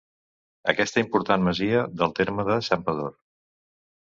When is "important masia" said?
1.03-1.83